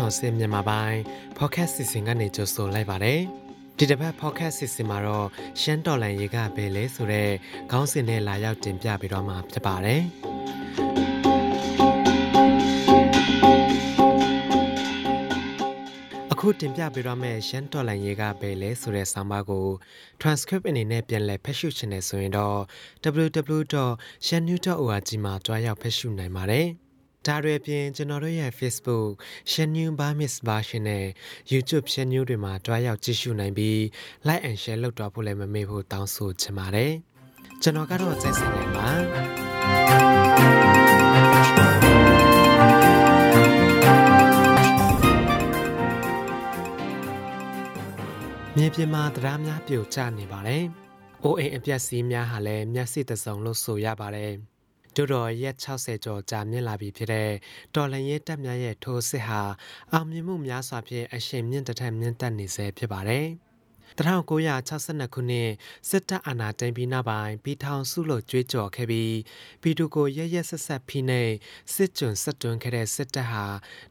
[0.00, 0.98] တော်စင်မြန်မာပိုင်း
[1.38, 3.20] podcast စီစဉ်ကနေကြိုဆိုလိုက်ပါတယ်။
[3.78, 5.26] ဒီတစ်ပတ် podcast စီစဉ်မှာတော့
[5.60, 7.32] ရှမ်းတော်လန်ရေကဘယ်လဲဆိုတော့
[7.70, 10.02] ခေါင်းစဉ်နဲ့လာရောက်တင်ပြပေးတော့မှာဖြစ်ပါတယ်။
[16.32, 19.66] အခုတင်ပြပေးရမယ့်ရှမ်းတော်လန်ရေးကဘယ်လဲဆိုတဲ့ဆောင်းပါးကို
[20.20, 22.58] transcript အနေနဲ့ပြန်လည်ဖတ်ရှုချင်တယ်ဆိုရင်တော့
[23.24, 26.68] www.shannew.org မှာတွားရောက်ဖတ်ရှုနိုင်ပါတယ်။
[27.26, 29.12] ဒါတွေအပြင်ကျွန်တော်တို့ရဲ့ Facebook
[29.52, 31.06] Channel Burmese Version နဲ့
[31.52, 33.78] YouTube Channel တွေမှာတွားရောက်ကြည့်ရှုနိုင်ပြီး
[34.26, 36.92] Like and Share လုပ်တော့ဖို့လည်းမမေ့ဖို့တောင်းဆိုချင်ပါတယ်။
[37.62, 38.88] ကျွန်တော်ကတော့စိုက်စင်နေပါ
[48.56, 50.64] မြေပြင်မှာတရားများပြိုကျနေပါတယ်။
[51.24, 54.34] အိုးအိမ်အပြက်စီးများဟာလည်းမျက်စိတစုံလို့ဆိုရပါတယ်။
[54.96, 57.30] တို့တော်ရက်60ကျော်ကြာမြင့်လာပြီဖြစ်တဲ့
[57.74, 59.42] တော်လန်ရဲတပ်များရဲ့ထိုးစစ်ဟာ
[59.92, 63.28] အောင်မြင်မှုများစွာဖြင့်အရှိန်မြင့်တထက်မြင့်တက်နေဆဲဖြစ်ပါတယ်။
[63.98, 65.50] 1962ခုနှစ်
[65.88, 69.16] စစ်တပ်အာဏာသိမ်းပြီးနောက်ပိုင်းပြည်ထောင်စုလို့ကြွေးကြော်ခဲ့ပြီး
[69.62, 71.32] ပြည်သူကိုရရက်ဆက်ဆက်ဖိနှိပ်
[71.74, 73.44] စစ်ကြွစစ်တွန်းခဲ့တဲ့စစ်တပ်ဟာ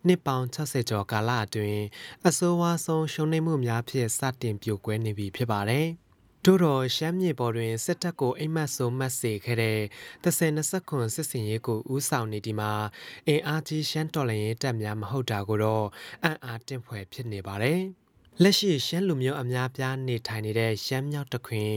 [0.05, 1.83] နှစ်ပေါင်း60ကျော်ကာလအတွင်း
[2.27, 5.87] အဆိုးဝါးဆုံးရှုံးနိမ့်မှုများဖြင့်စတင်ပြိုကွဲနေပြီဖြစ်ပါတယ်။
[6.47, 9.79] တို့တော်ရှမ်းမြေပေါ်တွင်စစ်တပ်ကိုအိမ်မက်ဆိုးမတ်စေခဲ့တဲ့
[10.23, 12.71] 30-20ခွန်စစ်စင်ရေးကိုဦးဆောင်နေဒီမှာ
[13.27, 15.85] အင်အားကြီးရှမ်းတော်လှန်ရေးတပ်များမဟုတ်တာကိုတော့
[16.23, 17.81] အံ့အားတင့်ဖွယ်ဖြစ်နေပါတယ်။
[18.41, 21.71] လက်ရှိရှမ်းလူမျိုးအများပြားနေထိုင်နေတဲ့ရှမ်းမြောက်တခွင်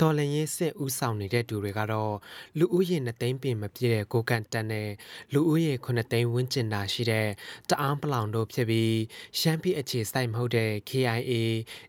[0.00, 2.14] တော်လင်ရေးစစ်ဦးဆောင်နေတဲ့သူတွေကတော့
[2.58, 4.90] လူဦးရေ2သိန်းပင်မပြည့်တဲ့ကိုကန်တန်နဲ့
[5.32, 7.28] လူဦးရေ9သိန်းဝန်းကျင်သာရှိတဲ့
[7.70, 8.96] တအောင်းပလောင်တို့ဖြစ်ပြီး
[9.38, 11.32] ရှမ်းပြည်အခြေစိုက်မဟုတ်တဲ့ KIA,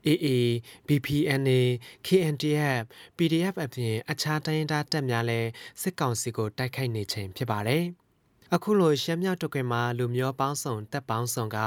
[0.08, 0.28] AA,
[0.88, 1.62] BPNA,
[2.08, 2.84] KNDF,
[3.18, 5.50] PDF အပြင်အခြားတိုင်းဒေသတပ်များလည်း
[5.82, 7.86] စစ်ကောင်စီကိုတိုက်ခိုက်နေချိန်ဖြစ်ပါတယ်။
[8.56, 11.58] အခုလိုရှမ်းမြောက်တကွင်မှာလူမျိုးပေါင်းစုံတက်ပေါင်းစုံက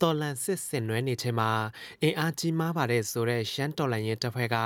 [0.00, 1.50] တော်လန်စစ်စင်နွဲနေချိန်မှာ
[2.02, 4.56] အင်အားကြီးမားပါတယ်ဆိုတဲ့ရှမ်းတော်လန်ရင်တပ်ဖွဲ့က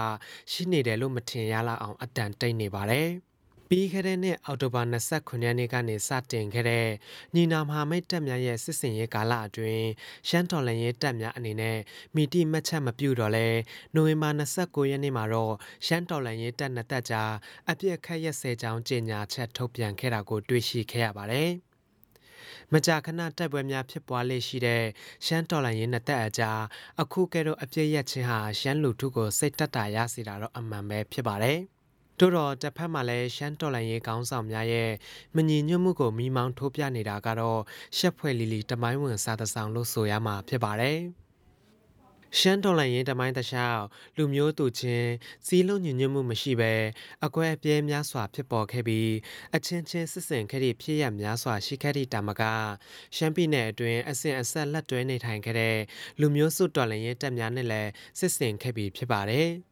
[0.53, 3.09] ရှိနေတယ်လို့မထင်ရလောက်အောင်အတန်တိတ်နေပါတယ်။
[3.75, 6.89] ပြီးခဲ့တဲ့နှစ်အောက်တိုဘာ29ရက်နေ့ကနေစတင်ခဲ့တဲ့
[7.35, 9.89] ညီနာမဟာမိတ်တပ်များရဲ့စစ်စင်ရေးကာလအတွင်း
[10.29, 11.79] ရှမ်းတော်လှန်ရေးတပ်များအနေနဲ့
[12.15, 13.49] မိတိမတ်ချက်မပြုတော့လဲ
[13.95, 15.55] နိုဝင်ဘာ29ရက်နေ့မှာတော့
[15.87, 17.33] ရှမ်းတော်လှန်ရေးတပ်နှစ်တပ်ကြား
[17.71, 21.51] အပြစ်ခတ်ရက်စဲကြောင်းကြေညာချက်ထုတ်ပြန်ခဲ့တာကိုတွေ့ရှိခဲ့ရပါတယ်။
[22.73, 24.85] မကြာခဏတက်ပွဲများဖြစ်ပွားလေရှိတဲ့
[25.27, 26.61] ရှမ်းတော်လိုင်းရင်နှစ်သက်အကြား
[27.01, 31.61] အခုကဲတော့အပြည့်ရက်ချင်းဟာရှမ်းလူထုကိုစိတ်တက်တာရစေတာတော့အမှန်ပဲဖြစ်ပါတယ်။
[32.19, 34.91] တို့တော့တစ်ဖက်မှာလည်းရှမ်းတော်လိုင်းရေးကောင်းဆောင်များရဲ့
[35.35, 37.61] မညီညွတ်မှုကိုမိမောင်းထိုးပြနေတာကတော့
[37.99, 40.99] ရှက်ဖွဲ့လီလီတမိုင်းဝင်စာတစောင်လို့ဆိုရမှာဖြစ်ပါတယ်
[42.39, 43.81] ရှမ်းတော်လိုင်းရင်တမိုင်းတခြား
[44.17, 45.11] လူမျိုးသူချင်း
[45.47, 46.75] စီးလုံးညညွတ်မှုမရှိဘဲ
[47.25, 49.11] အကွဲအပြဲများစွာဖြစ်ပေါ်ခဲ့ပြီး
[49.57, 52.43] အချင်းချင်းစစ်စင်ခဲ့သည့်ဖြစ်ရများစွာရှိခဲ့သည့်တာမက
[53.17, 55.79] ရှမ်းပြည်နယ်အတွင်းအစဉ်အဆက်လက်တွဲနေထိုင်ခဲ့တဲ့
[56.21, 59.51] လူမျိုးစုတော်လိုင်းရင်တပ်များနဲ့လည်းစစ်စင်ခဲ့ပြီးဖြစ်ပါတယ်။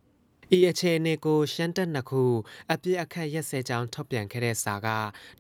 [0.57, 2.25] ဤအခြေအနေကိုရှမ်းတက်နှစ်ခု
[2.73, 4.89] အပြစ်အခက်ရက်စဲကြောင်းထုတ်ပြန်ခဲ့တဲ့စာက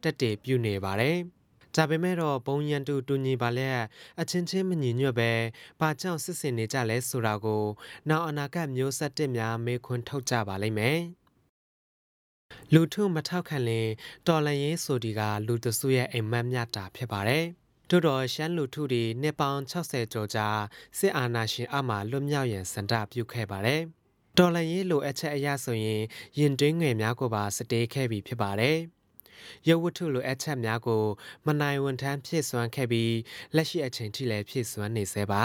[0.03, 1.16] တက်တည်ပြုနေပါတယ်။
[1.76, 3.82] ဒါပေမဲ့တော့ဘုံရန်တူတူညီပါလျက်
[4.21, 5.32] အချင်းချင်းမညီညွတ်ပဲ
[5.81, 7.65] ဘာကြောင့်စစ်စင်နေကြလဲဆိုတာကို
[8.09, 10.98] နောက်အနာဂတ်မျိုးဆက်တစ်များမေးခွန်းထုတ်ကြပါလိမ့်မယ်။
[12.72, 13.88] လူထုမထောက်ခံရင်
[14.27, 17.44] တော်လန်ရေးဆိုဒီကလူတစုရဲ့အိမ်မက်မြတာဖြစ်ပါတယ်။
[17.91, 20.48] တို့တော့ရှမ်းလူထုတွေနှစ်ပေါင်း60ကျော်ကြာ
[20.98, 23.82] စစ်အာဏာရှင်အမှလွတ်မြောက်ရန်စန္ဒပြုခဲ့ပါတယ်။
[24.40, 26.02] တော်လန်ရေးလိုအပ်ချက်အရဆိုရင်
[26.38, 28.78] ရင်တွင်းငွေများကိုပါစတေးခဲ့ပြီးဖြစ်ပါတယ်။
[29.68, 31.04] ရုပ်ဝတ္ထုလိုအပ်ချက်များကို
[31.46, 33.14] မနိုင်ဝန်ထမ်းဖြစ်စွမ်းခဲ့ပြီး
[33.54, 35.44] လက်ရှိအချိန်ထိလည်းဖြစ်စွမ်းနေသေးပါ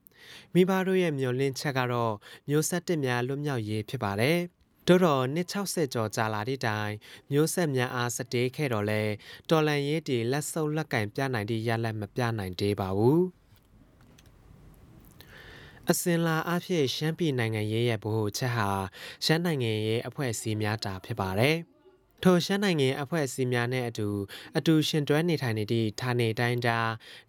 [0.54, 2.14] ။မိဘတို့ရဲ့မျှော်လင့်ချက်ကတော့
[2.48, 4.38] မျိုးဆက်တစ်များလွတ်မြောက်ရေးဖြစ်ပါတယ်။
[4.86, 6.92] တို့တော့နှစ်60ကျော်ကြာလာသည့်တိုင်
[7.32, 9.02] မျိုးဆက်များအားစတေးခဲ့တော့လဲ
[9.50, 13.20] တော်လန်ရေးတီလက်စုပ်လက်ကင်ပြနိုင်သည့်ရလက်မပြနိုင်သေးပါဘူး။
[15.90, 18.68] အစင်လာအဖြစ်ရှမ်းပြည်နိုင်ငံရေးရဲ့ဗဟိုချက်ဟာ
[19.24, 21.56] ရှမ်းနိုင်ငံရေးအဖွဲ့အစည်းများတာဖြစ်ပါတယ်။
[22.22, 24.08] ထိုရှမ်းနိုင်ငံအဖွဲ့အစည်းများနဲ့အတူ
[24.58, 26.78] အတူရှင်တွဲနေထိုင်နေသည့်ဌာနေတိုင်းတာ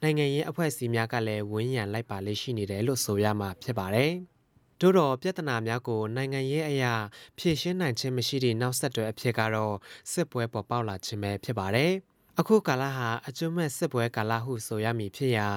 [0.01, 4.11] နိုင်ငံရေးအဖွဲ့အစည်းများကလည်းဝန်းရံလိုက်ပါလေးရှိနေတယ်လို့ဆိုရမှာဖြစ်ပါတယ်။
[4.81, 6.93] တို့တော့ပြဿနာများကိုနိုင်ငံရေးအရာ
[7.37, 9.75] ဖြေရှင်းနိုင်ခြင်းမရှိသည့်နောက်ဆက်တွဲအဖြစ်ကတော့
[10.11, 11.93] စစ်ပွဲပေါ်ပေါက်လာခြင်းပဲဖြစ်ပါတယ်။
[12.39, 15.47] အခုကာလဟာအကျွမ်းမဲ့စစ်ပွဲကာလဟုဆိုရမည်ဖြစ်ရာ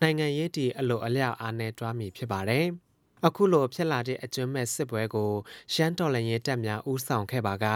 [0.00, 2.66] နိုင်ငံရေးတည်အလိုအလျောက်အားနည်းတွားမည်ဖြစ်ပါတယ်။
[3.26, 5.32] အခုလိုဖြစ်လာတဲ့အကျွမ်းမဲ့စစ်ပွဲကို
[5.74, 7.66] ရှမ်းတော်လှန်ရေးတပ်များဦးဆောင်ခဲ့ပါက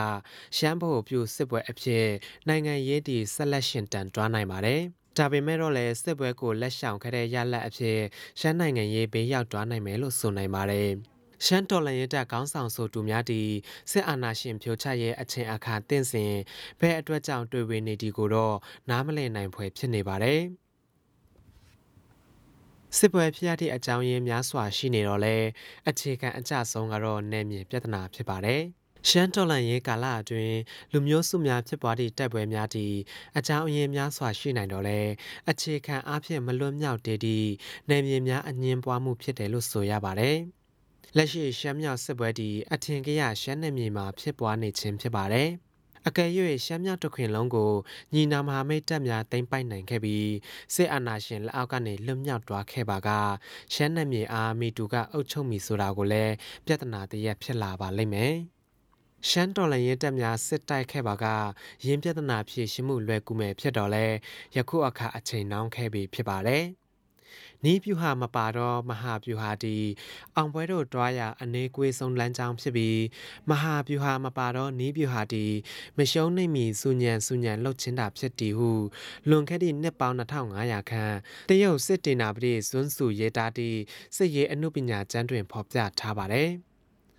[0.56, 2.06] ရှမ်းဗဟိုပြုစစ်ပွဲအဖြစ်
[2.48, 4.80] နိုင်ငံရေးတည်ဆက်လက်ရှင်တန်တွားနိုင်ပါတယ်။
[5.18, 7.98] ဒါပေမဲ့တော့လည်းစစ်ပွဲကိုလက်ရှောင်ခဲ့တဲ့ရလတ်အဖြစ်
[8.40, 10.90] ရှမ်းနိုင်ငံရေးဘေးရောက်တွားနိုင်မယ်လို့ဆိုနိုင်ပါတယ်။
[11.44, 13.40] ရှမ်းတော်လန်ရဲတပ်ခေါင်းဆောင်ဆိုသူများတီ
[13.90, 16.32] စစ်အာဏာရှင်ဖြိုချရဲ့အချင်းအခါတင့်စဉ်
[16.80, 18.56] ဘဲအတွက်ကြောင့်တွေ့ဝေနေဒီကိုတော့
[18.90, 20.42] နားမလည်နိုင်ဖွယ်ဖြစ်နေပါတယ်
[22.98, 25.36] စစ်ပွဲဖြစ်ရတဲ့အကြောင်းရင်းများစွာရှိနေတော့လဲ
[25.88, 28.62] အခြေခံအကျဆုံးကတော့နယ်မြေပြဿနာဖြစ်ပါတယ်။
[29.08, 30.58] ရှမ်းတော်လန်ရေးကာလအတွင်း
[30.92, 32.96] လူမျိုးစုများဖြစ်ပွားသည့်တပ်ပွဲများသည့်
[33.38, 35.00] အကြောင်းအရင်းများစွာရှိနိုင်တော့လဲ
[35.50, 37.48] အခြေခံအဖြစ်မလွတ်မြောက်တည်သည့်
[37.88, 40.38] နယ်မြေများအငင်းပွားမှုဖြစ်တယ်လို့ဆိုရပါတယ်။
[41.18, 45.48] လက်ရှိရှမ်းမြောက်စစ်ပွဲတည်အထင်ကရရှမ်းနယ်မြေမှာဖြစ်ပွားနေခြင်းဖြစ်ပါတယ်။
[46.06, 46.30] အကယ်၍
[46.64, 47.72] ရှမ်းမြောက်တခွင်လုံးကို
[48.14, 50.30] ညီနာမဟာမိတ်တပ်များသိမ်းပိုက်နိုင်ခဲ့ပြီး
[50.74, 53.08] စစ်အာဏာရှင်လက်အောက်ကနေလွတ်မြောက်သွားခဲ့ပါက
[53.74, 56.34] ရှမ်းနယ်မြေအားမီတူကအုပ်ချုပ်မီဆိုတာကိုလည်း
[56.66, 58.34] ပြဿနာတရက်ဖြစ်လာပါလိမ့်မယ်။
[59.28, 61.26] ရှမ်းတော်လန်ရဲတပ်များစစ်တိုက်ခဲ့ပါက
[61.86, 64.06] ရင်းပြဿနာဖြည့်ရှင်းမှုလွယ်ကူမဲ့ဖြစ်တော်လဲ
[64.56, 66.64] ယခုအခါအချိန်နှောင်းခဲ့ပြီဖြစ်ပါတယ်။
[67.64, 69.76] နီးပြူဟာမပါတော့မဟာပြူဟာတီ
[70.36, 73.00] အောင်ပွဲတို့တွားရအနေကွေးဆုံးလမ်းကြောင်းဖြစ်ပြီး
[73.50, 75.46] မဟာပြူဟာမပါတော့နီးပြူဟာတီ
[75.98, 78.70] မရှုံးနိုင်မီစုညံစုညံလှုပ်ချင်းတာဖြစ်တီဟု
[79.28, 81.14] လွန်ခဲ့သည့်နှစ်ပေါင်း2500ခန့်
[81.48, 83.70] တရုတ်စစ်တင်နာပရိစွန်းစုရေးတာတီ
[84.16, 86.50] စစ်ရေးအမှုပညာကျမ်းတွင်ဖော်ပြထားပါတယ်။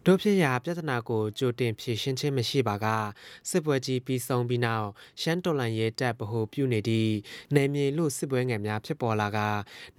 [0.09, 2.85] တို့ဖြစ်ရာပြဿနာကိုကြိုတင်ဖြေရှင်းခြင်းမရှိပါက
[3.49, 4.87] စစ်ပွဲကြီးပြီးဆုံးပြီးနောက်
[5.21, 7.13] ရှမ်းတော်လန်ရဲတပ်ဗဟိုပြုနေသည့်
[7.55, 9.39] နယ်မြေလို့စစ်ပွဲငယ်များဖြစ်ပေါ်လာက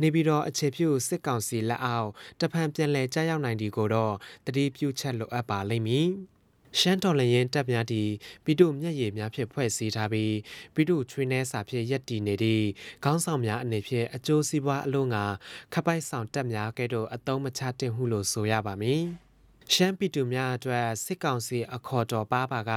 [0.00, 2.08] နေပြီးတော့အခြေပြုစစ်ကောင်စီလက်အောက်
[2.40, 4.14] တဖန်ပြန်လည်ကြားရောက်နိုင်ဒီကိုတော့
[4.46, 6.08] တတိပြုချက်လိုအပ်ပါလိမ့်မည်
[6.78, 8.02] ရှမ်းတော်လရင်တပ်များတီ
[8.44, 10.34] ပြည်သူမျက်ရည်များဖြင့်ဖွဲ့စည်းထားပြီး
[10.75, 12.66] ပြည်သူချွေးနှဲစာဖြင့်ရက်တည်နေသည့်
[13.05, 15.25] ခေါင်းဆောင်များအနေဖြင့်အကျိုးစီးပွားအလို့ငါ
[15.75, 19.05] ခပိုက်ဆောင်တပ်များကဲ့သို့အသုံးမချတင်ဟုလို့ဆိုရပါမည်။
[19.75, 22.73] ရှမ်းပြည်သူများအတွက်စစ်ကောင်စီအခေါ်တော်ပါပါက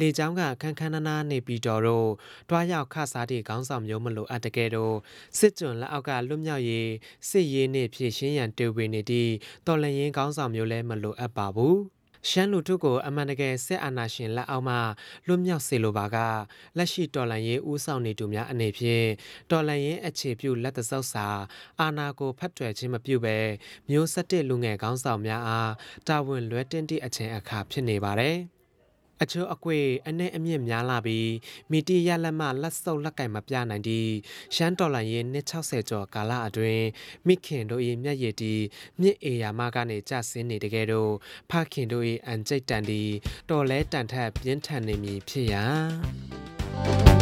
[0.00, 2.10] လေကြောင်းကခန်းခန်းနာနာနေပြီးတော်တို့
[2.48, 4.96] တွားရောက်ခစားသည့်ခေါင်းဆောင်မျိုးမလို့အတကယ်တော့
[5.38, 6.90] စစ်ကြွလက်အောက်ကလွတ်မြောက်ရေး
[7.28, 9.32] စစ်ရေးနှင့်ဖြည့်ရှင်းရန်တေဝေနေသည့်
[9.66, 11.93] တော်လရင်ခေါင်းဆောင်မျိုးလည်းမလို့အပ်ပါဘူး
[12.30, 14.76] ရှမ်းလူထုကိုအမှန်တကယ်စစ်အာဏာရှင်လက်အောက်မှ
[15.26, 16.16] လွတ်မြောက်စေလိုပါက
[16.76, 19.08] လက်ရှိတော်လှန်ရေးဦးဆောင်နေသူများအနေဖြင့်
[19.50, 21.26] တော်လှန်ရေးအခြေပြုလက်သစောက်စာ
[21.80, 23.36] အာဏာကိုဖတ်တွယ်ခြင်းမပြုဘဲ
[23.90, 25.72] မျိုးဆက်တဲ့လူငယ်ကောင်းဆောင်များအား
[26.08, 28.38] တာဝန်လွဲတင်သည့်အချိန်အခါဖြစ်နေပါတယ်။
[29.22, 29.78] အချို့အကွေ
[30.08, 31.30] အနဲ့အမြင့်များလာပြီး
[31.70, 34.10] မီတီရလက်မှလက်စုပ်လက်ကင်မပြနိုင်သည့်
[34.54, 36.86] ရှမ်းတော်လန်ရဲ့နှစ်60ကျော်ကာလအတွင်း
[37.26, 38.54] မိခင်တို့၏မျက်ရည်တီ
[39.00, 41.12] မြစ်အေယာမကနေကျဆင်းနေတကယ်တော့
[41.50, 43.02] ဖခင်တို့၏အန်ကျိတ်တန်တီ
[43.50, 47.13] တော်လဲတန်ထက်ပြင်းထန်နေမည်ဖြစ်ရာ